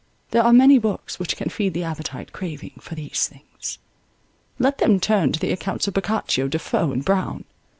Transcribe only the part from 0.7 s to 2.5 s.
books which can feed the appetite